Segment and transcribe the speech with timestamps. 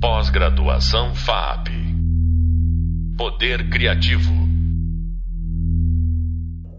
[0.00, 1.70] Pós-graduação FAP.
[3.16, 4.30] Poder Criativo.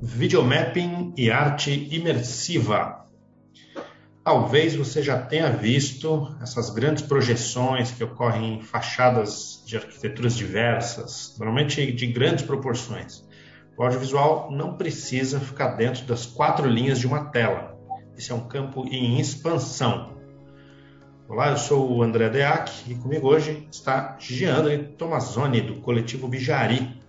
[0.02, 3.06] Videomapping e arte imersiva.
[4.24, 11.36] Talvez você já tenha visto essas grandes projeções que ocorrem em fachadas de arquiteturas diversas,
[11.38, 13.28] normalmente de grandes proporções.
[13.78, 17.78] O audiovisual não precisa ficar dentro das quatro linhas de uma tela.
[18.16, 20.19] Esse é um campo em expansão.
[21.30, 27.00] Olá, eu sou o André Deac e comigo hoje está Giandre Tomazoni, do coletivo Bijari.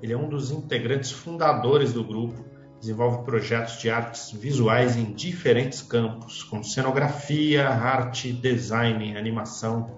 [0.00, 2.44] Ele é um dos integrantes fundadores do grupo,
[2.78, 9.90] desenvolve projetos de artes visuais em diferentes campos, como cenografia, arte, design, animação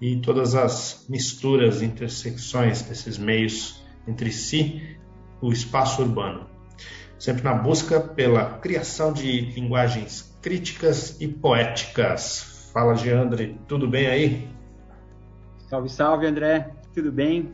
[0.00, 4.96] e todas as misturas, intersecções desses meios entre si,
[5.42, 6.46] o espaço urbano.
[7.18, 14.48] Sempre na busca pela criação de linguagens críticas e poéticas Fala, Geandre, tudo bem aí?
[15.66, 17.50] Salve, salve, André, tudo bem?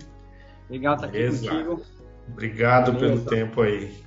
[0.68, 1.80] Legal estar aqui contigo.
[2.28, 3.22] Obrigado Beleza.
[3.22, 4.02] pelo tempo aí.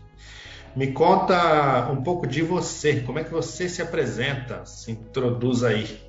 [0.75, 6.01] Me conta um pouco de você, como é que você se apresenta, se introduz aí.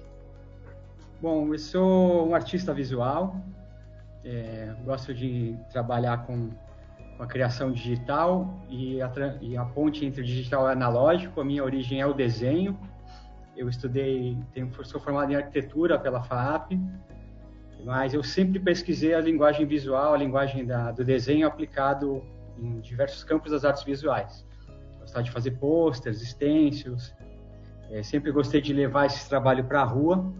[1.22, 3.36] Bom, eu sou um artista visual,
[4.24, 6.50] é, gosto de trabalhar com,
[7.16, 9.08] com, a criação digital e a,
[9.40, 11.40] e a ponte entre o digital e o analógico.
[11.40, 12.76] A minha origem é o desenho,
[13.56, 16.72] eu estudei, tenho, sou formado em arquitetura pela FAAP,
[17.84, 22.22] mas eu sempre pesquisei a linguagem visual, a linguagem da, do desenho aplicado
[22.58, 24.44] em diversos campos das artes visuais.
[25.00, 27.14] Gostava de fazer posters, stencils,
[27.90, 30.32] é, sempre gostei de levar esse trabalho para a rua.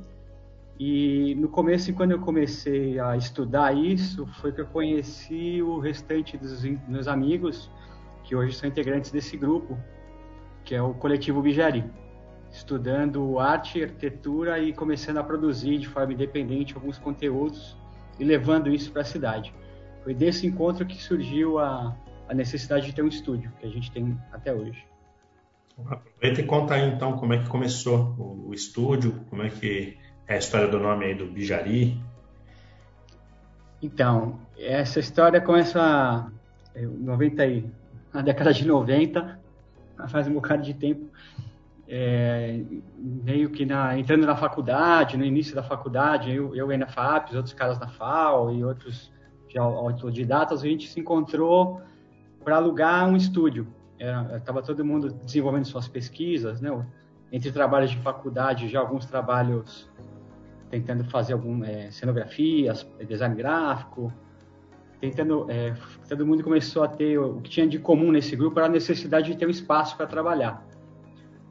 [0.78, 6.36] E no começo, quando eu comecei a estudar isso, foi que eu conheci o restante
[6.36, 7.70] dos meus amigos,
[8.24, 9.78] que hoje são integrantes desse grupo,
[10.64, 11.84] que é o Coletivo Bijari
[12.52, 17.76] estudando arte e arquitetura e começando a produzir de forma independente alguns conteúdos
[18.18, 19.52] e levando isso para a cidade.
[20.02, 21.94] Foi desse encontro que surgiu a,
[22.28, 24.84] a necessidade de ter um estúdio, que a gente tem até hoje.
[25.84, 29.98] Aproveita e conta aí então como é que começou o, o estúdio, como é que
[30.26, 32.00] é a história do nome aí do Bijari.
[33.82, 36.32] Então, essa história começa
[36.74, 37.64] 90
[38.12, 39.38] na década de 90,
[40.08, 41.06] faz um bocado de tempo
[41.88, 42.62] é,
[42.96, 47.36] meio que na, entrando na faculdade, no início da faculdade, eu, eu e na FAPES,
[47.36, 49.12] outros caras na FAO e outros
[49.48, 51.80] de autodidatas, a gente se encontrou
[52.44, 53.66] para alugar um estúdio.
[54.36, 56.70] Estava todo mundo desenvolvendo suas pesquisas, né?
[57.32, 59.88] entre trabalhos de faculdade, já alguns trabalhos
[60.70, 64.12] tentando fazer algum é, cenografias, design gráfico,
[65.00, 65.74] tentando, é,
[66.08, 69.30] todo mundo começou a ter o que tinha de comum nesse grupo era a necessidade
[69.30, 70.66] de ter um espaço para trabalhar.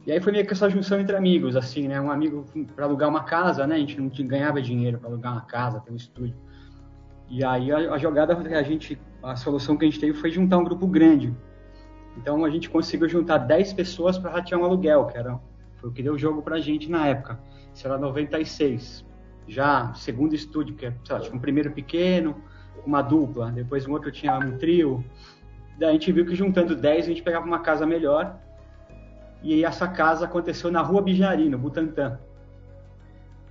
[0.06, 2.00] E aí foi meio que essa junção entre amigos, assim, né?
[2.00, 2.46] Um amigo
[2.76, 3.76] para alugar uma casa, né?
[3.76, 6.36] A gente não ganhava dinheiro para alugar uma casa, ter um estúdio.
[7.28, 10.60] E aí a, a jogada a gente, a solução que a gente teve foi juntar
[10.60, 11.36] um grupo grande.
[12.18, 15.40] Então a gente conseguiu juntar 10 pessoas para ratear um aluguel, que era
[15.78, 17.40] foi o que deu o jogo pra gente na época.
[17.74, 19.04] Isso era 96.
[19.48, 22.36] Já segundo estúdio, que é, sei lá, tinha um primeiro pequeno,
[22.86, 25.04] uma dupla, depois um outro tinha um trio.
[25.80, 28.40] Daí a gente viu que juntando 10 a gente pegava uma casa melhor
[29.46, 32.18] e essa casa aconteceu na Rua Bijari, no Butantã.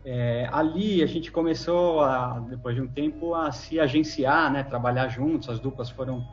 [0.05, 5.07] É, ali a gente começou, a, depois de um tempo, a se agenciar, né, trabalhar
[5.07, 6.27] juntos, as duplas foram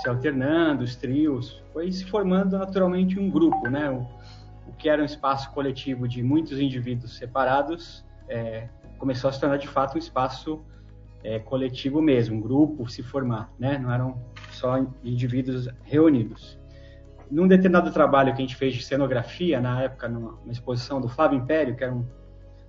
[0.00, 4.06] se alternando, os trios, foi se formando naturalmente um grupo, né, o,
[4.68, 8.68] o que era um espaço coletivo de muitos indivíduos separados, é,
[8.98, 10.64] começou a se tornar de fato um espaço
[11.24, 16.57] é, coletivo mesmo, um grupo se formar, né, não eram só indivíduos reunidos
[17.30, 21.08] num determinado trabalho que a gente fez de cenografia, na época, numa, numa exposição do
[21.08, 22.06] Flávio Império, que era um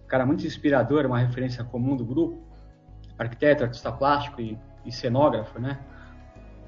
[0.08, 2.44] cara muito inspirador, uma referência comum do grupo,
[3.18, 5.80] arquiteto, artista plástico e, e cenógrafo, né?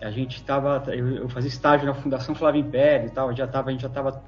[0.01, 3.69] A gente estava, eu, eu, fazia estágio na Fundação Flávio Império e tal, já tava,
[3.69, 4.23] a gente já estava,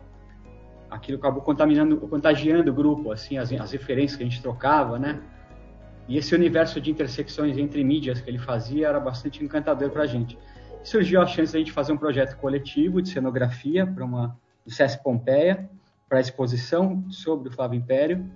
[0.90, 5.22] aquilo acabou contaminando, contagiando o grupo, assim, as, as referências que a gente trocava, né?
[6.08, 10.08] E esse universo de intersecções entre mídias que ele fazia era bastante encantador para a
[10.08, 10.37] gente
[10.84, 14.72] surgiu a chance de a gente fazer um projeto coletivo de cenografia para uma do
[14.72, 15.70] SESC Pompeia,
[16.08, 18.30] para a exposição sobre o Flávio Império.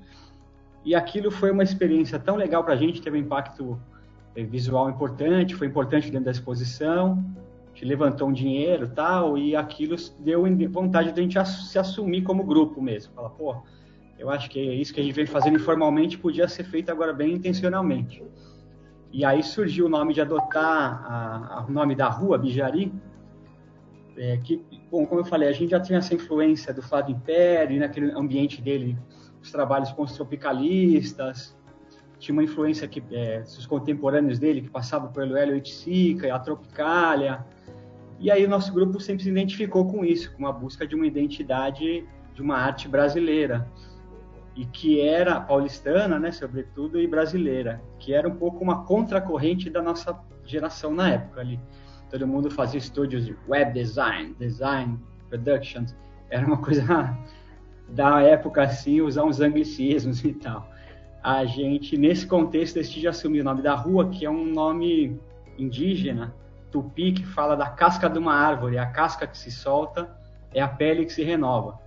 [0.83, 3.79] E aquilo foi uma experiência tão legal para a gente, teve um impacto
[4.35, 7.23] eh, visual importante, foi importante dentro da exposição,
[7.77, 12.43] gente levantou um dinheiro tal, e aquilo deu vontade de a gente se assumir como
[12.43, 13.13] grupo mesmo.
[13.13, 13.55] Falar, pô,
[14.17, 17.35] eu acho que isso que a gente vem fazendo informalmente podia ser feito agora bem
[17.35, 18.23] intencionalmente.
[19.11, 22.93] E aí surgiu o nome de adotar o nome da rua, Bijari,
[24.17, 27.79] é, que, bom, como eu falei, a gente já tinha essa influência do Flávio Império,
[27.79, 28.97] naquele ambiente dele,
[29.41, 31.55] os trabalhos com os tropicalistas,
[32.17, 37.45] tinha uma influência que é, os contemporâneos dele que passavam pelo Hélio Itzica, a Tropicália.
[38.19, 41.05] E aí o nosso grupo sempre se identificou com isso, com a busca de uma
[41.05, 42.03] identidade
[42.33, 43.67] de uma arte brasileira
[44.57, 49.83] e que era paulistana, né, sobretudo, e brasileira, que era um pouco uma contracorrente da
[49.83, 51.59] nossa geração na época ali.
[52.09, 54.99] Todo mundo fazia estúdios de web design, design
[55.29, 55.95] productions,
[56.31, 56.83] era uma coisa
[57.89, 60.67] da época assim, usar uns anglicismos e tal.
[61.21, 65.19] A gente, nesse contexto, decide assumir o nome da rua, que é um nome
[65.55, 66.33] indígena,
[66.71, 70.09] tupi, que fala da casca de uma árvore, a casca que se solta
[70.51, 71.79] é a pele que se renova.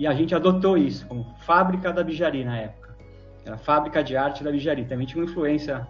[0.00, 2.96] E a gente adotou isso como fábrica da Bijari na época.
[3.44, 4.86] Era a fábrica de arte da Bijari.
[4.86, 5.86] Também tinha uma influência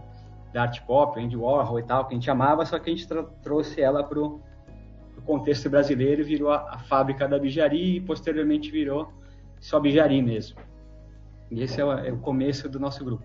[0.53, 3.07] da arte pop, Andy Warhol e tal, que a gente amava, só que a gente
[3.41, 4.43] trouxe ela para o
[5.25, 9.13] contexto brasileiro e virou a, a, fábrica da Bijari e posteriormente virou
[9.61, 10.59] só Bijari mesmo.
[11.49, 13.23] E esse é o, é o começo do nosso grupo.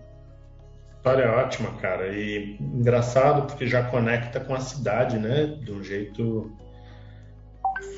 [0.98, 2.16] História ótima, cara.
[2.16, 5.46] E engraçado porque já conecta com a cidade, né?
[5.46, 6.56] De um jeito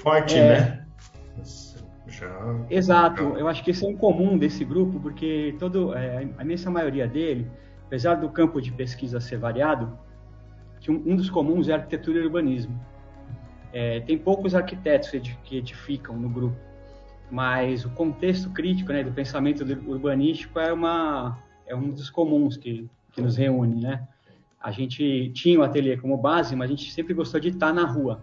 [0.02, 0.49] forte, é.
[0.49, 0.87] né?
[2.19, 3.38] Já, Exato, já...
[3.38, 7.06] eu acho que esse é um comum desse grupo, porque todo, é, a imensa maioria
[7.06, 7.49] dele,
[7.87, 9.97] apesar do campo de pesquisa ser variado,
[10.81, 12.79] que um, um dos comuns é arquitetura e urbanismo.
[13.73, 15.11] É, tem poucos arquitetos
[15.44, 16.56] que edificam no grupo,
[17.31, 22.88] mas o contexto crítico né, do pensamento urbanístico é, uma, é um dos comuns que,
[23.12, 23.82] que nos reúne.
[23.82, 24.09] Né?
[24.61, 27.85] A gente tinha o ateliê como base, mas a gente sempre gostou de estar na
[27.85, 28.23] rua.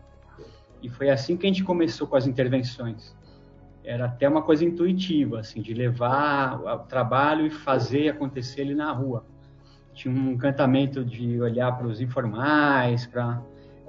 [0.83, 3.15] E foi assim que a gente começou com as intervenções
[3.85, 8.91] era até uma coisa intuitiva, assim, de levar o trabalho e fazer acontecer ele na
[8.91, 9.25] rua.
[9.93, 13.41] Tinha um encantamento de olhar para os informais, para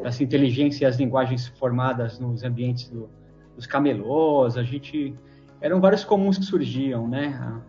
[0.04, 3.08] as inteligências e as linguagens formadas nos ambientes do,
[3.56, 4.56] dos camelôs.
[4.56, 5.14] A gente
[5.60, 7.60] eram vários comuns que surgiam, né?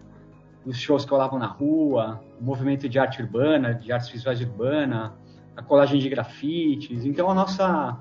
[0.65, 5.15] Os shows que rolavam na rua, o movimento de arte urbana, de artes visuais urbana,
[5.55, 7.05] a colagem de grafites.
[7.05, 7.97] Então a nossa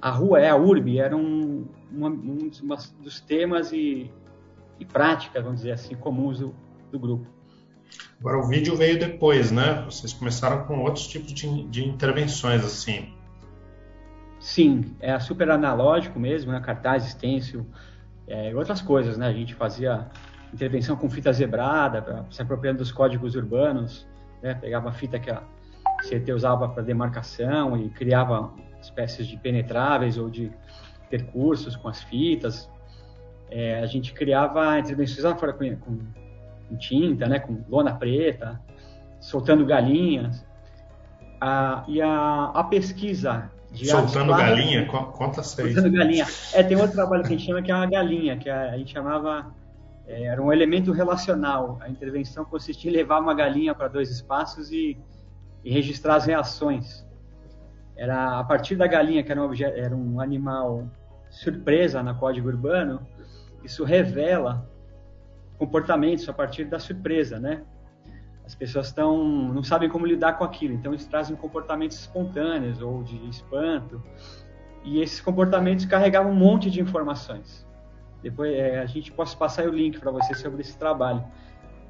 [0.00, 2.50] a rua é a urbe, era um, uma, um
[3.00, 4.10] dos temas e,
[4.78, 6.54] e práticas, vamos dizer assim, comuns do,
[6.90, 7.26] do, grupo.
[8.20, 9.82] Agora, o vídeo veio depois, né?
[9.84, 13.12] Vocês começaram com outros tipos de, de intervenções, assim.
[14.38, 16.60] Sim, é super analógico mesmo, né?
[16.60, 17.66] Cartaz, stencil,
[18.26, 19.26] é, outras coisas, né?
[19.26, 20.08] A gente fazia
[20.52, 24.06] intervenção com fita zebrada, se apropriando dos códigos urbanos,
[24.42, 24.54] né?
[24.54, 25.42] Pegava a fita que a
[26.02, 30.50] CT usava para demarcação e criava espécies de penetráveis ou de
[31.08, 32.68] percursos com as fitas.
[33.50, 35.98] É, a gente criava intervenções lá fora com, com,
[36.68, 38.60] com, tinta, né, com lona preta,
[39.20, 40.46] soltando galinhas.
[41.40, 44.86] A, e a, a pesquisa de Soltando galinha?
[44.86, 45.74] Conta seis.
[45.74, 46.26] Soltando galinha.
[46.52, 48.78] É, tem outro trabalho que a gente chama que é a galinha, que a, a
[48.78, 49.54] gente chamava.
[50.06, 51.78] É, era um elemento relacional.
[51.80, 54.98] A intervenção consistia em levar uma galinha para dois espaços e,
[55.62, 57.06] e registrar as reações.
[57.98, 60.88] Era a partir da galinha, que era um, objeto, era um animal
[61.28, 63.04] surpresa na código urbano,
[63.64, 64.64] isso revela
[65.58, 67.62] comportamentos a partir da surpresa, né?
[68.46, 69.18] As pessoas estão
[69.52, 74.00] não sabem como lidar com aquilo, então eles trazem comportamentos espontâneos ou de espanto.
[74.84, 77.66] E esses comportamentos carregavam um monte de informações.
[78.22, 81.22] Depois é, a gente posso passar o link para você sobre esse trabalho.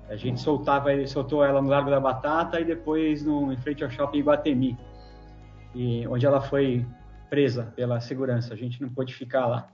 [0.08, 3.90] A gente soltava, soltou ela no Largo da Batata e depois no, em frente ao
[3.90, 4.76] shopping Iguatemi
[5.75, 6.87] e onde ela foi
[7.28, 8.54] presa pela segurança.
[8.54, 9.68] A gente não pôde ficar lá.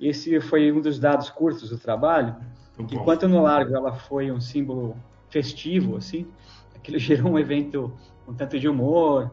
[0.00, 2.36] Esse foi um dos dados curtos do trabalho.
[2.78, 4.96] Enquanto no largo ela foi um símbolo
[5.28, 6.26] festivo, assim,
[6.74, 7.92] aquilo gerou um evento
[8.26, 9.30] um tanto de humor.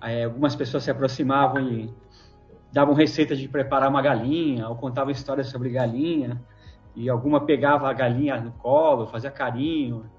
[0.00, 1.94] Aí, algumas pessoas se aproximavam e
[2.72, 6.42] davam receita de preparar uma galinha, ou contavam histórias sobre galinha,
[6.96, 10.10] e alguma pegava a galinha no colo, fazia carinho,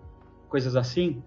[0.47, 1.23] coisas assim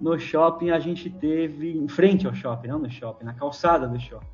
[0.00, 4.00] no shopping a gente teve, em frente ao shopping, não no shopping, na calçada do
[4.00, 4.26] shopping.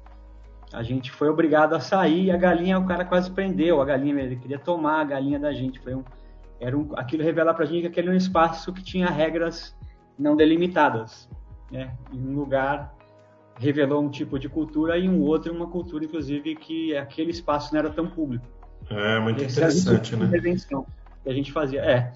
[0.72, 4.20] A gente foi obrigado a sair e a galinha, o cara quase prendeu a galinha,
[4.20, 5.80] ele queria tomar a galinha da gente.
[5.80, 6.04] Foi um,
[6.60, 9.76] era um, aquilo revela pra gente que aquele era um espaço que tinha regras
[10.18, 11.28] não delimitadas.
[11.70, 11.92] Né?
[12.12, 12.94] Em um lugar
[13.58, 17.80] revelou um tipo de cultura e um outro uma cultura, inclusive, que aquele espaço não
[17.80, 18.44] era tão público.
[18.90, 20.26] É, muito Esse interessante, né?
[20.26, 20.86] Intervenção
[21.22, 21.80] que a gente fazia.
[21.80, 22.12] É,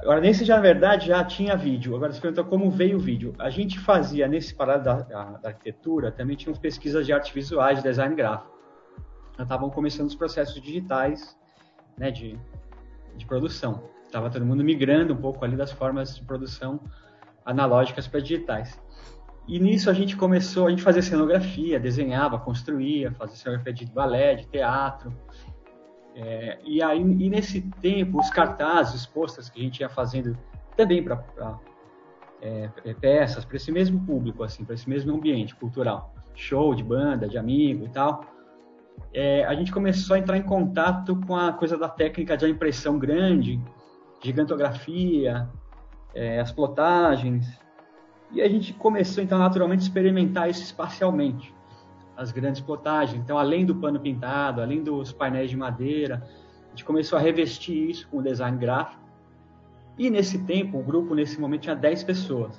[0.00, 1.94] Agora, nesse já, na verdade, já tinha vídeo.
[1.94, 3.34] Agora, você pergunta como veio o vídeo.
[3.38, 7.78] A gente fazia, nesse parado da, da, da arquitetura, também tinha pesquisas de artes visuais,
[7.78, 8.52] de design gráfico.
[9.36, 11.36] Já estavam começando os processos digitais
[11.96, 12.38] né, de,
[13.16, 13.88] de produção.
[14.06, 16.80] Estava todo mundo migrando um pouco ali das formas de produção
[17.44, 18.78] analógicas para digitais.
[19.48, 24.36] E nisso a gente começou, a gente fazia cenografia, desenhava, construía, fazia cenografia de balé,
[24.36, 25.12] de teatro,
[26.14, 30.36] é, e aí, e nesse tempo, os cartazes, os posters que a gente ia fazendo
[30.76, 31.22] também para
[32.40, 36.82] é, é, peças para esse mesmo público, assim, para esse mesmo ambiente cultural, show de
[36.82, 38.24] banda, de amigo e tal.
[39.12, 42.98] É, a gente começou a entrar em contato com a coisa da técnica de impressão
[42.98, 43.60] grande,
[44.22, 45.48] gigantografia,
[46.14, 47.46] é, as plotagens,
[48.30, 51.54] e a gente começou então naturalmente a experimentar isso espacialmente,
[52.16, 53.20] as grandes plotagens.
[53.22, 56.22] Então, além do pano pintado, além dos painéis de madeira,
[56.66, 59.02] a gente começou a revestir isso com o design gráfico
[59.98, 62.58] e nesse tempo, o grupo, nesse momento, tinha 10 pessoas.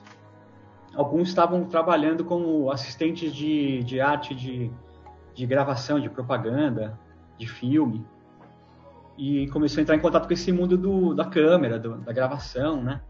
[0.95, 4.71] Alguns estavam trabalhando como assistentes de, de arte de,
[5.33, 6.99] de gravação, de propaganda,
[7.37, 8.05] de filme.
[9.17, 12.81] E começou a entrar em contato com esse mundo do, da câmera, do, da gravação,
[12.81, 13.01] né?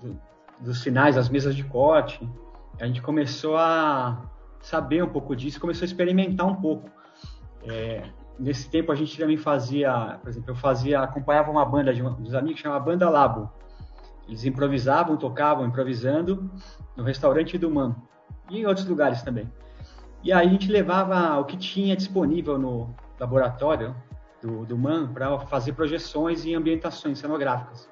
[0.00, 0.18] Do,
[0.60, 2.28] dos finais, das mesas de corte.
[2.80, 4.22] A gente começou a
[4.60, 6.90] saber um pouco disso, começou a experimentar um pouco.
[7.64, 12.02] É, nesse tempo a gente também fazia, por exemplo, eu fazia, acompanhava uma banda de
[12.02, 13.50] dos amigos chamada Banda Labo.
[14.26, 16.50] Eles improvisavam, tocavam, improvisando
[16.96, 17.96] no restaurante do Man
[18.50, 19.50] e em outros lugares também.
[20.22, 23.94] E aí a gente levava o que tinha disponível no laboratório
[24.42, 27.88] do, do Man para fazer projeções e ambientações cenográficas.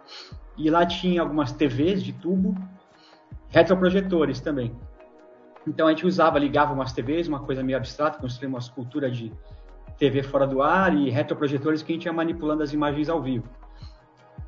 [0.56, 2.54] E lá tinha algumas TVs de tubo,
[3.48, 4.74] retroprojetores também.
[5.66, 9.32] Então a gente usava, ligava umas TVs, uma coisa meio abstrata, construía uma escultura de
[9.98, 13.48] TV fora do ar e retroprojetores que a gente ia manipulando as imagens ao vivo.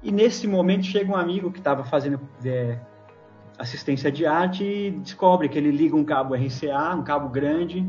[0.02, 2.78] E nesse momento chega um amigo que estava fazendo é,
[3.58, 7.84] assistência de arte e descobre que ele liga um cabo RCA, um cabo grande,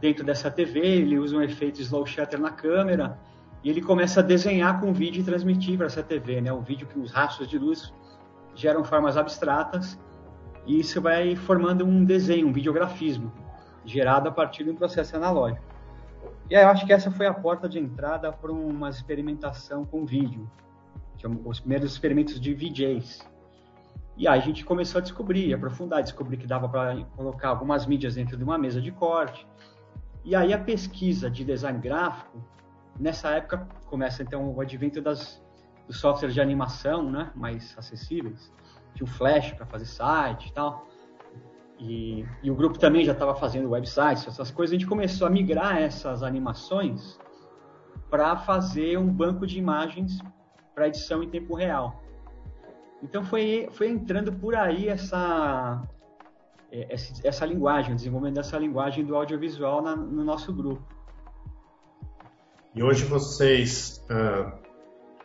[0.00, 3.18] dentro dessa TV, ele usa um efeito slow shutter na câmera
[3.62, 6.52] e ele começa a desenhar com vídeo e transmitir para essa TV, né?
[6.52, 7.94] Um vídeo que os rastros de luz
[8.54, 9.98] geram formas abstratas
[10.66, 13.32] e isso vai formando um desenho, um videografismo,
[13.84, 15.64] gerado a partir de um processo analógico.
[16.48, 20.04] E aí eu acho que essa foi a porta de entrada para uma experimentação com
[20.04, 20.50] vídeo,
[21.16, 23.20] que é os primeiros experimentos de VJs.
[24.16, 28.14] E aí a gente começou a descobrir, aprofundar, descobrir que dava para colocar algumas mídias
[28.14, 29.46] dentro de uma mesa de corte.
[30.24, 32.38] E aí a pesquisa de design gráfico,
[32.98, 35.42] nessa época começa então o advento das,
[35.86, 38.52] dos softwares de animação, né, mais acessíveis.
[38.94, 40.86] Tinha o Flash para fazer site e tal.
[41.78, 44.74] E, e o grupo também já estava fazendo websites, essas coisas.
[44.74, 47.18] A gente começou a migrar essas animações
[48.08, 50.18] para fazer um banco de imagens
[50.74, 52.02] para edição em tempo real.
[53.02, 55.82] Então foi, foi entrando por aí essa,
[56.72, 60.82] é, essa, essa linguagem, o desenvolvimento dessa linguagem do audiovisual na, no nosso grupo.
[62.74, 64.63] E hoje vocês, uh,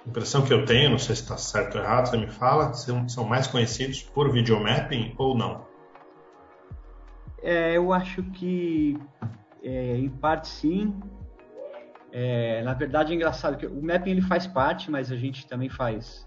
[0.10, 3.08] impressão que eu tenho, não sei se está certo ou errado, você me fala, são,
[3.08, 5.68] são mais conhecidos por videomapping ou não?
[7.42, 9.00] É, eu acho que,
[9.63, 10.94] é, em parte, sim.
[12.12, 15.70] É, na verdade, é engraçado que o mapping ele faz parte, mas a gente também
[15.70, 16.25] faz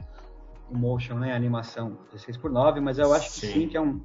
[0.71, 3.41] o motion, né, a animação 16 por 9, mas eu acho sim.
[3.41, 4.01] que sim, que é um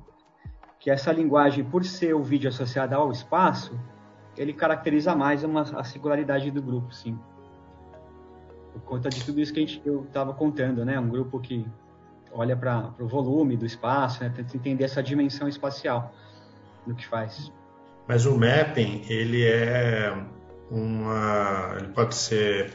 [0.80, 3.80] que essa linguagem, por ser o vídeo associado ao espaço,
[4.38, 7.18] ele caracteriza mais uma, a singularidade do grupo, sim.
[8.80, 11.00] Por conta de tudo isso que a gente, eu estava contando, né?
[11.00, 11.66] Um grupo que
[12.32, 14.32] olha para o volume do espaço, né?
[14.36, 16.14] tenta entender essa dimensão espacial
[16.86, 17.52] no que faz.
[18.08, 20.14] Mas o mapping, ele é
[20.72, 21.76] uma.
[21.78, 22.74] Ele pode ser.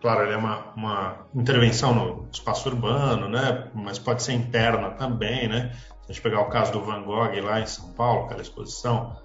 [0.00, 3.68] Claro, ele é uma, uma intervenção no espaço urbano, né?
[3.74, 5.72] Mas pode ser interna também, né?
[6.02, 9.16] Se a gente pegar o caso do Van Gogh lá em São Paulo, aquela exposição,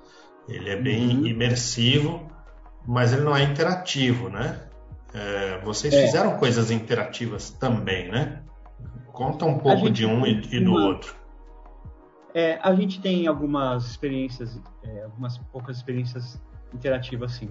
[0.48, 1.28] ele é bem uhum.
[1.28, 2.28] imersivo,
[2.88, 4.60] mas ele não é interativo, né?
[5.14, 6.06] É, vocês é.
[6.06, 8.42] fizeram coisas interativas também, né?
[9.12, 10.88] Conta um pouco de um e, e do uma...
[10.88, 11.16] outro.
[12.34, 16.42] É, a gente tem algumas experiências, é, algumas poucas experiências
[16.74, 17.50] interativas, assim.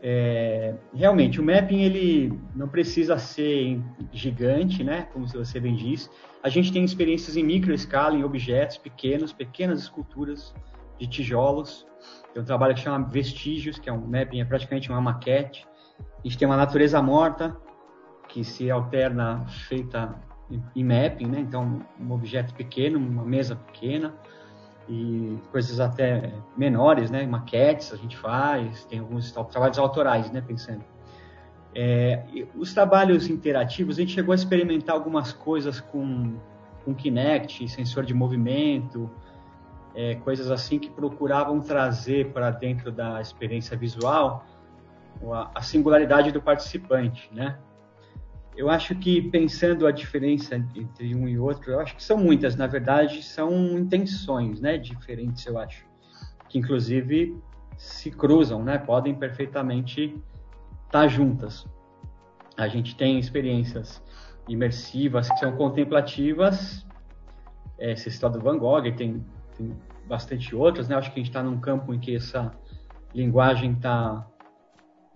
[0.00, 3.80] É, realmente, o mapping ele não precisa ser
[4.12, 5.08] gigante, né?
[5.12, 6.08] Como você bem diz.
[6.42, 10.54] A gente tem experiências em micro escala, em objetos pequenos, pequenas esculturas
[10.98, 11.84] de tijolos.
[12.32, 15.66] Tem um trabalho que chama Vestígios, que é um mapping, é praticamente uma maquete.
[16.00, 17.56] A gente tem uma natureza morta,
[18.28, 20.14] que se alterna feita
[20.74, 21.40] em mapping, né?
[21.40, 24.14] Então, um objeto pequeno, uma mesa pequena
[24.88, 27.26] e coisas até menores, né?
[27.26, 30.40] Maquetes a gente faz, tem alguns trabalhos autorais, né?
[30.40, 30.84] Pensando.
[31.74, 32.24] É,
[32.56, 36.36] os trabalhos interativos, a gente chegou a experimentar algumas coisas com,
[36.84, 39.10] com Kinect, sensor de movimento,
[39.94, 44.44] é, coisas assim que procuravam trazer para dentro da experiência visual
[45.54, 47.58] a, singularidade do participante, né?
[48.56, 52.56] Eu acho que pensando a diferença entre um e outro, eu acho que são muitas,
[52.56, 55.86] na verdade, são intenções, né, diferentes, eu acho,
[56.48, 57.38] que inclusive
[57.76, 60.20] se cruzam, né, podem perfeitamente
[60.86, 61.64] estar juntas.
[62.56, 64.02] A gente tem experiências
[64.48, 66.84] imersivas que são contemplativas,
[67.78, 69.24] é, essa história do Van Gogh, tem,
[69.56, 69.72] tem
[70.06, 70.96] bastante outras, né?
[70.96, 72.52] Acho que a gente está num campo em que essa
[73.14, 74.26] linguagem está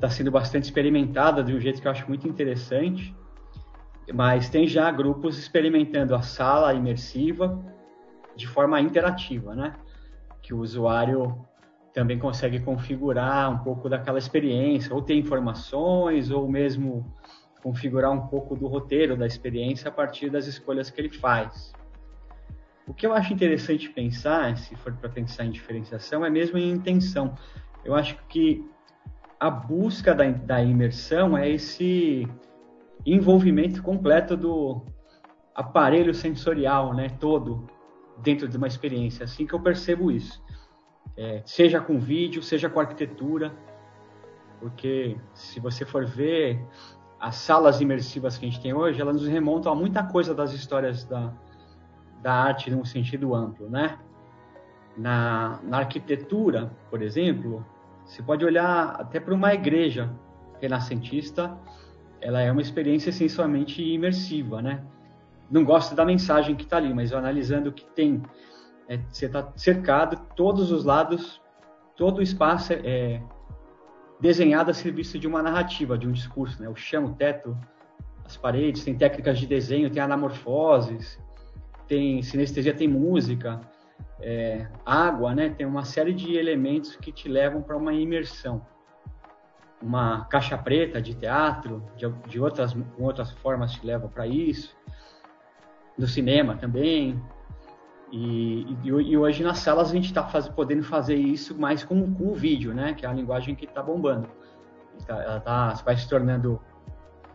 [0.02, 3.16] tá sendo bastante experimentada de um jeito que eu acho muito interessante.
[4.12, 7.56] Mas tem já grupos experimentando a sala imersiva
[8.34, 9.76] de forma interativa, né?
[10.42, 11.46] Que o usuário
[11.94, 17.06] também consegue configurar um pouco daquela experiência, ou ter informações, ou mesmo
[17.62, 21.72] configurar um pouco do roteiro da experiência a partir das escolhas que ele faz.
[22.88, 26.72] O que eu acho interessante pensar, se for para pensar em diferenciação, é mesmo em
[26.72, 27.36] intenção.
[27.84, 28.68] Eu acho que
[29.42, 32.28] a busca da, da imersão é esse
[33.04, 34.86] envolvimento completo do
[35.52, 37.66] aparelho sensorial, né, todo
[38.18, 39.24] dentro de uma experiência.
[39.24, 40.40] Assim que eu percebo isso,
[41.16, 43.52] é, seja com vídeo, seja com arquitetura,
[44.60, 46.64] porque se você for ver
[47.18, 50.52] as salas imersivas que a gente tem hoje, elas nos remontam a muita coisa das
[50.52, 51.32] histórias da,
[52.22, 53.98] da arte num sentido amplo, né?
[54.96, 57.66] Na, na arquitetura, por exemplo,
[58.12, 60.12] você pode olhar até para uma igreja
[60.60, 61.56] renascentista,
[62.20, 64.84] ela é uma experiência essencialmente imersiva, né?
[65.50, 68.22] Não gosto da mensagem que está ali, mas analisando o que tem,
[68.86, 71.40] é, você está cercado, todos os lados,
[71.96, 73.22] todo o espaço é, é
[74.20, 76.68] desenhado a serviço de uma narrativa, de um discurso, né?
[76.68, 77.56] O chão, o teto,
[78.26, 81.18] as paredes, tem técnicas de desenho, tem anamorfoses,
[81.88, 83.58] tem sinestesia, tem música,
[84.22, 85.50] é, água, né?
[85.50, 88.64] Tem uma série de elementos que te levam para uma imersão.
[89.82, 94.74] Uma caixa preta de teatro, de, de outras, outras formas te levam para isso.
[95.98, 97.20] No cinema também.
[98.12, 102.14] E, e, e, hoje nas salas a gente está faz, podendo fazer isso mais com,
[102.14, 102.94] com, o vídeo, né?
[102.94, 104.28] Que é a linguagem que está bombando.
[105.06, 106.60] Tá, ela tá, vai se tornando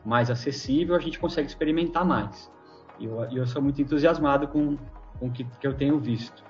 [0.06, 2.50] mais acessível, a gente consegue experimentar mais.
[2.98, 4.78] E eu, eu sou muito entusiasmado com,
[5.20, 6.48] com o que, que eu tenho visto.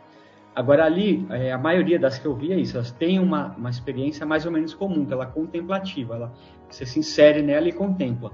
[0.57, 3.69] Agora, ali, é, a maioria das que eu vi é isso, elas têm uma, uma
[3.69, 6.33] experiência mais ou menos comum, que ela é contemplativa, ela,
[6.67, 8.31] você se insere nela e contempla.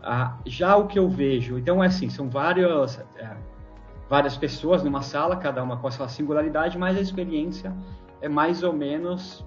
[0.00, 3.36] Ah, já o que eu vejo, então é assim, são várias, é,
[4.08, 7.74] várias pessoas numa sala, cada uma com a sua singularidade, mas a experiência
[8.20, 9.44] é mais ou menos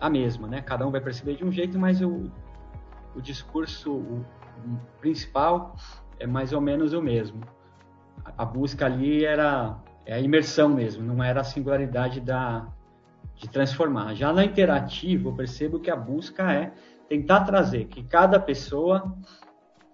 [0.00, 0.62] a mesma, né?
[0.62, 2.30] Cada um vai perceber de um jeito, mas o,
[3.14, 4.24] o discurso o,
[4.64, 5.76] o principal
[6.18, 7.42] é mais ou menos o mesmo.
[8.38, 12.68] A busca ali era é a imersão mesmo, não era a singularidade da,
[13.34, 14.14] de transformar.
[14.14, 16.72] Já na interativa, eu percebo que a busca é
[17.08, 19.14] tentar trazer que cada pessoa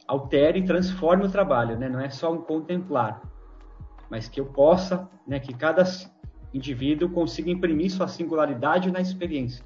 [0.06, 1.88] altere e transforme o trabalho, né?
[1.88, 3.22] não é só um contemplar,
[4.10, 5.82] mas que eu possa, né, que cada
[6.52, 9.64] indivíduo consiga imprimir sua singularidade na experiência.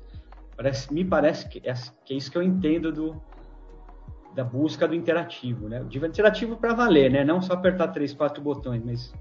[0.57, 3.21] Parece, me parece que é, que é isso que eu entendo do,
[4.35, 5.83] da busca do interativo, né?
[5.83, 7.25] O interativo para valer, né?
[7.25, 9.13] Não só apertar três, quatro botões, mas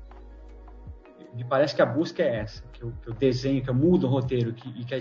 [1.36, 4.08] me parece que a busca é essa, que eu, que eu desenho, que eu mudo
[4.08, 5.00] o roteiro, que, e que a,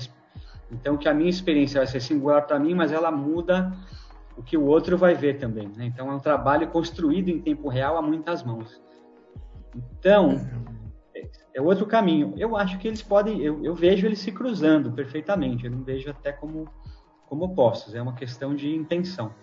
[0.70, 3.73] então que a minha experiência vai ser singular para mim, mas ela muda
[4.37, 5.87] o que o outro vai ver também, né?
[5.87, 8.83] Então é um trabalho construído em tempo real a muitas mãos.
[9.75, 10.40] Então
[11.14, 12.35] é, é outro caminho.
[12.37, 15.64] Eu acho que eles podem, eu, eu vejo eles se cruzando perfeitamente.
[15.64, 16.68] Eu não vejo até como
[17.27, 17.94] como opostos.
[17.94, 19.35] É uma questão de intenção.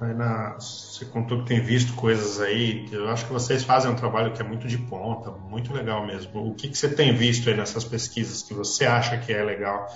[0.00, 2.88] Na, você contou que tem visto coisas aí.
[2.90, 6.48] Eu acho que vocês fazem um trabalho que é muito de ponta, muito legal mesmo.
[6.48, 9.86] O que, que você tem visto aí nessas pesquisas que você acha que é legal?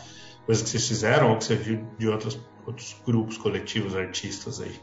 [0.45, 4.79] Coisas que vocês fizeram ou que você viu de outros, outros grupos coletivos, artistas aí?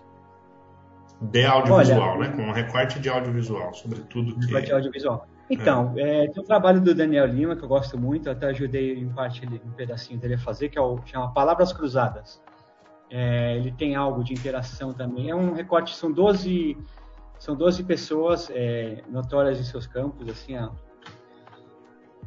[1.21, 2.35] De audiovisual, Olha, né?
[2.35, 4.33] Com um recorte de audiovisual, sobretudo.
[4.39, 4.47] Que...
[4.47, 5.27] Recorte de audiovisual.
[5.51, 6.25] Então, é.
[6.25, 9.45] É, tem um trabalho do Daniel Lima que eu gosto muito, até ajudei em parte
[9.45, 12.41] um pedacinho dele a fazer, que é o chama Palavras Cruzadas
[13.11, 15.29] é, ele tem algo de interação também.
[15.29, 16.77] É um recorte, são 12,
[17.37, 20.71] são 12 pessoas é, notórias em seus campos, assim, a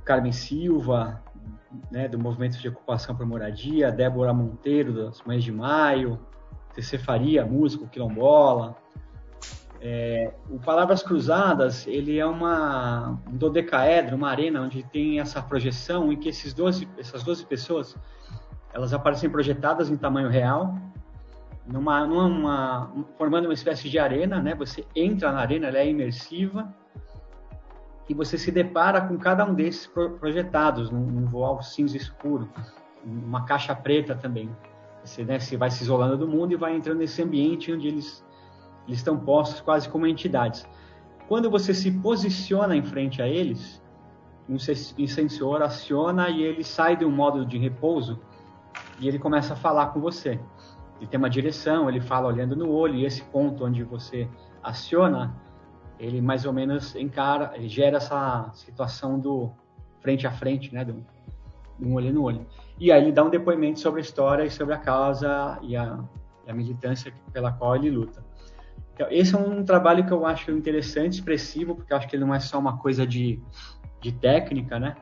[0.05, 1.23] Carmen Silva,
[1.90, 6.20] né, do Movimento de Ocupação por Moradia, Débora Monteiro, das Mães de Maio,
[6.75, 8.77] TC Faria, músico, quilombola.
[9.81, 16.12] É, o Palavras Cruzadas, ele é uma, um dodecaedro, uma arena onde tem essa projeção
[16.12, 17.97] em que esses 12, essas 12 pessoas
[18.75, 20.77] elas aparecem projetadas em tamanho real,
[21.65, 24.55] numa, numa, formando uma espécie de arena, né?
[24.57, 26.75] Você entra na arena, ela é imersiva
[28.09, 32.51] e você se depara com cada um desses projetados num, num voal cinza escuro,
[33.05, 34.51] uma caixa preta também.
[35.05, 38.25] Você, né, você vai se isolando do mundo e vai entrando nesse ambiente onde eles,
[38.87, 40.67] eles estão postos quase como entidades.
[41.29, 43.83] Quando você se posiciona em frente a eles,
[44.49, 48.21] um sensor aciona e ele sai de um modo de repouso
[49.05, 50.40] e ele começa a falar com você.
[50.99, 54.27] Ele tem uma direção, ele fala olhando no olho, e esse ponto onde você
[54.62, 55.37] aciona
[55.99, 59.53] ele mais ou menos encara, ele gera essa situação do
[60.01, 61.05] frente a frente, né, do,
[61.79, 62.47] um olho no olho.
[62.79, 66.03] E aí ele dá um depoimento sobre a história e sobre a causa e a,
[66.47, 68.25] e a militância pela qual ele luta.
[68.95, 72.25] Então, esse é um trabalho que eu acho interessante, expressivo, porque eu acho que ele
[72.25, 73.43] não é só uma coisa de,
[74.01, 74.97] de técnica, né?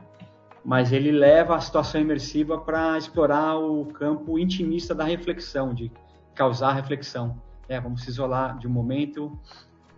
[0.63, 5.91] Mas ele leva a situação imersiva para explorar o campo intimista da reflexão, de
[6.33, 7.41] causar reflexão.
[7.67, 9.37] É, vamos se isolar de um momento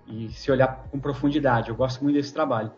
[0.08, 1.70] e se olhar com profundidade.
[1.70, 2.72] Eu gosto muito desse trabalho.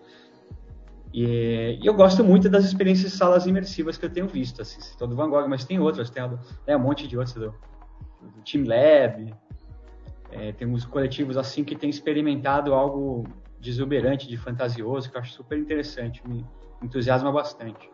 [1.13, 4.79] E, e, eu gosto muito das experiências de salas imersivas que eu tenho visto, assim,
[4.97, 6.21] todo Van Gogh, mas tem outras, tem
[6.67, 7.55] né, um monte de outras do,
[8.21, 9.33] do Team Lab,
[10.31, 13.25] é, temos coletivos assim que têm experimentado algo
[13.59, 16.45] de exuberante, de fantasioso, que eu acho super interessante, me
[16.81, 17.89] entusiasma bastante.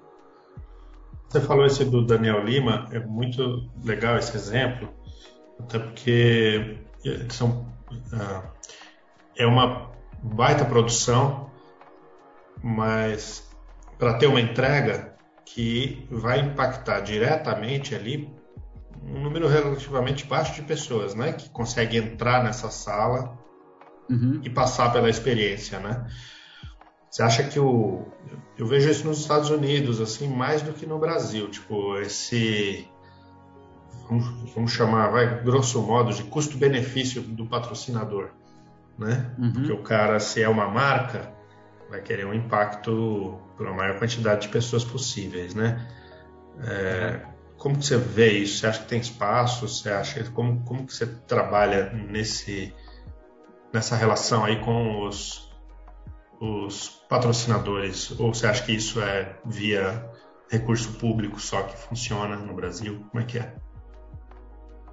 [1.30, 4.90] Você falou esse do Daniel Lima, é muito legal esse exemplo,
[5.60, 6.78] até porque
[7.30, 8.48] são, uh,
[9.36, 9.92] é uma
[10.22, 11.50] baita produção,
[12.62, 13.50] mas
[13.98, 15.16] para ter uma entrega
[15.46, 18.32] que vai impactar diretamente ali
[19.06, 23.38] um número relativamente baixo de pessoas, né, que consegue entrar nessa sala
[24.10, 24.40] uhum.
[24.44, 26.08] e passar pela experiência, né?
[27.14, 28.08] Você acha que o
[28.58, 32.88] eu vejo isso nos Estados Unidos assim mais do que no Brasil, tipo esse
[34.10, 38.32] vamos, vamos chamar, vai grosso modo de custo-benefício do patrocinador,
[38.98, 39.32] né?
[39.38, 39.54] Uhum.
[39.54, 41.32] Porque o cara se é uma marca
[41.88, 45.88] vai querer um impacto para a maior quantidade de pessoas possíveis, né?
[46.64, 47.22] É,
[47.60, 48.58] como que você vê isso?
[48.58, 49.68] Você acha que tem espaço?
[49.68, 52.74] Você acha como como que você trabalha nesse
[53.72, 55.43] nessa relação aí com os
[56.44, 58.12] os patrocinadores?
[58.20, 60.10] Ou você acha que isso é via
[60.50, 63.06] recurso público só que funciona no Brasil?
[63.10, 63.56] Como é que é?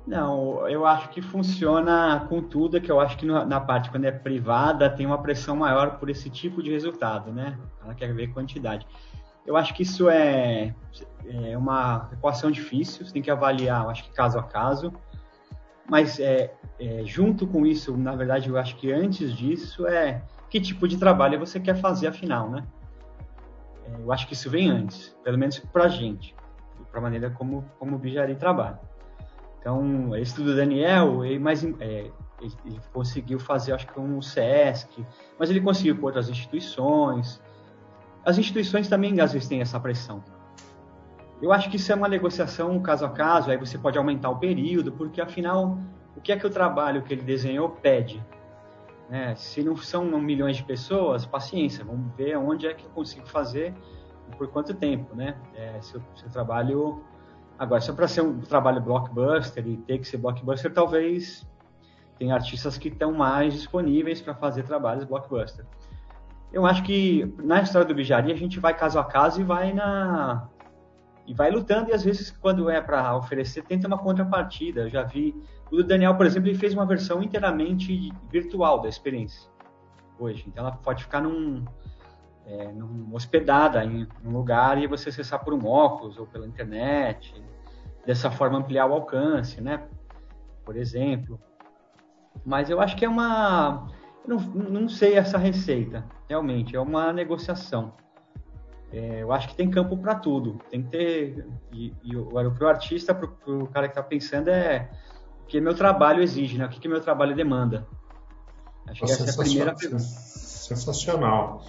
[0.07, 4.07] Não, eu acho que funciona com tudo, é que eu acho que na parte quando
[4.07, 7.59] é privada tem uma pressão maior por esse tipo de resultado, né?
[7.83, 8.87] Ela quer ver quantidade.
[9.47, 10.75] Eu acho que isso é,
[11.27, 14.93] é uma equação difícil, você tem que avaliar, eu acho que caso a caso.
[15.89, 20.61] Mas é, é, junto com isso, na verdade, eu acho que antes disso é que
[20.61, 22.67] tipo de trabalho você quer fazer afinal, né?
[23.87, 26.37] É, eu acho que isso vem antes, pelo menos para a gente,
[26.91, 28.81] para a maneira como, como o Bijari trabalha.
[29.61, 32.11] Então, esse do Daniel, ele, mais, é,
[32.41, 35.07] ele, ele, conseguiu fazer, acho que o SESC,
[35.39, 37.41] mas ele conseguiu com outras instituições,
[38.25, 40.23] as instituições também às vezes têm essa pressão.
[41.41, 44.39] Eu acho que isso é uma negociação caso a caso, aí você pode aumentar o
[44.39, 45.79] período, porque afinal,
[46.17, 48.23] o que é que o trabalho que ele desenhou pede?
[49.11, 49.35] Né?
[49.35, 53.75] Se não são milhões de pessoas, paciência, vamos ver onde é que eu consigo fazer
[54.31, 55.37] e por quanto tempo, né?
[55.55, 57.03] É, se, o, se o trabalho...
[57.59, 61.47] Agora, é para ser um trabalho blockbuster e ter que ser blockbuster, talvez
[62.19, 65.67] tem artistas que estão mais disponíveis para fazer trabalhos blockbuster
[66.53, 69.73] eu acho que na história do Bijari a gente vai caso a caso e vai
[69.73, 70.49] na
[71.27, 74.83] e vai lutando e às vezes quando é para oferecer tenta uma contrapartida.
[74.83, 75.35] Eu já vi
[75.71, 79.49] o Daniel, por exemplo, ele fez uma versão inteiramente virtual da experiência
[80.19, 80.45] hoje.
[80.47, 81.65] Então ela pode ficar num,
[82.45, 87.35] é, num hospedada em um lugar e você acessar por um óculos ou pela internet.
[88.05, 89.87] Dessa forma ampliar o alcance, né?
[90.65, 91.41] Por exemplo.
[92.45, 93.87] Mas eu acho que é uma
[94.27, 97.93] não, não sei essa receita, realmente, é uma negociação.
[98.93, 100.61] É, eu acho que tem campo para tudo.
[100.71, 101.47] Tem que ter.
[101.73, 104.91] E, e agora, para o artista, para o cara que está pensando, é
[105.43, 106.67] o que meu trabalho exige, né?
[106.67, 107.87] o que, que meu trabalho demanda.
[108.89, 110.03] Acho que essa é a primeira pergunta.
[110.03, 111.65] Sensacional.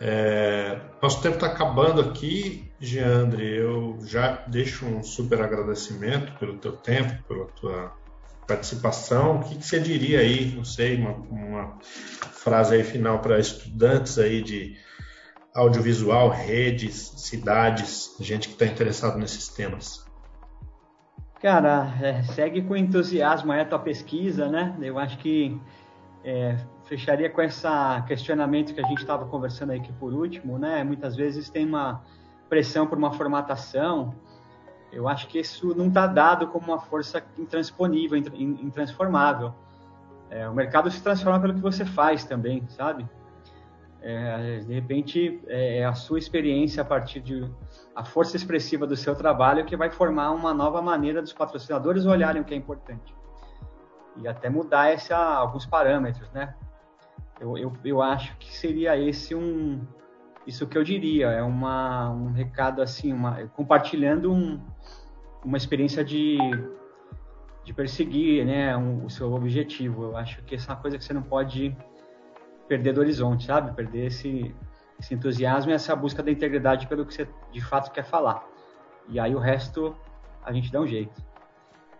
[0.00, 3.56] É, nosso tempo está acabando aqui, Geandre.
[3.56, 7.92] Eu já deixo um super agradecimento pelo teu tempo, pela tua
[8.46, 9.36] participação.
[9.36, 14.18] O que, que você diria aí, não sei, uma, uma frase aí final para estudantes
[14.18, 14.76] aí de
[15.56, 20.04] audiovisual, redes, cidades, gente que está interessado nesses temas?
[21.40, 24.76] Cara, é, segue com entusiasmo aí a tua pesquisa, né?
[24.80, 25.60] Eu acho que
[26.24, 27.66] é, fecharia com esse
[28.06, 30.84] questionamento que a gente estava conversando aí aqui por último, né?
[30.84, 32.02] Muitas vezes tem uma
[32.48, 34.14] pressão por uma formatação,
[34.92, 39.52] eu acho que isso não está dado como uma força intransponível, intransformável.
[40.30, 43.06] É, o mercado se transforma pelo que você faz também, sabe?
[44.08, 47.50] É, de repente, é, é a sua experiência a partir de
[47.92, 52.40] a força expressiva do seu trabalho que vai formar uma nova maneira dos patrocinadores olharem
[52.40, 53.12] o que é importante
[54.16, 56.54] e até mudar esse, alguns parâmetros, né?
[57.40, 59.84] Eu, eu, eu acho que seria esse um
[60.46, 64.60] isso que eu diria é uma, um recado assim, uma, compartilhando um,
[65.44, 66.38] uma experiência de,
[67.64, 70.04] de perseguir né, um, o seu objetivo.
[70.04, 71.76] Eu acho que essa é uma coisa que você não pode
[72.68, 73.74] perder do horizonte, sabe?
[73.74, 74.54] Perder esse,
[74.98, 78.44] esse entusiasmo e essa busca da integridade pelo que você de fato quer falar.
[79.08, 79.94] E aí o resto
[80.44, 81.22] a gente dá um jeito.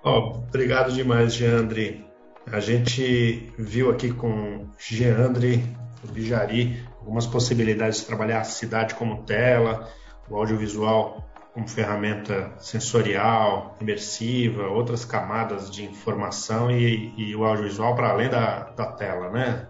[0.02, 2.06] Oh, obrigado demais, Geandre.
[2.50, 5.64] A gente viu aqui com Geandre,
[6.04, 9.88] o Bijari, algumas possibilidades de trabalhar a cidade como tela,
[10.28, 18.10] o audiovisual como ferramenta sensorial, imersiva, outras camadas de informação e, e o audiovisual para
[18.10, 19.66] além da, da tela, né?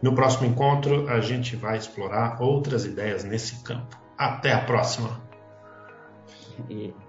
[0.00, 3.98] No próximo encontro, a gente vai explorar outras ideias nesse campo.
[4.16, 5.28] Até a próxima!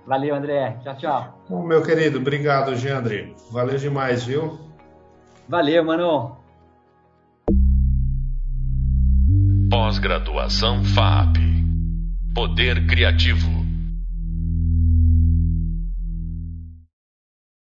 [0.05, 0.77] Valeu, André.
[0.83, 1.45] Tchau, tchau.
[1.49, 3.33] Bom, meu querido, obrigado, André.
[3.51, 4.59] Valeu demais, viu?
[5.47, 6.37] Valeu, mano.
[9.69, 11.37] Pós-graduação FAP.
[12.33, 13.58] Poder Criativo.